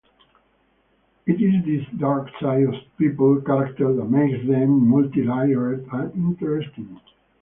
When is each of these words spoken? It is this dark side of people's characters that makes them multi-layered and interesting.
It 1.27 1.33
is 1.39 1.63
this 1.63 1.99
dark 1.99 2.27
side 2.39 2.63
of 2.63 2.73
people's 2.97 3.43
characters 3.43 3.97
that 3.97 4.09
makes 4.09 4.47
them 4.47 4.89
multi-layered 4.89 5.87
and 5.93 6.11
interesting. 6.15 6.99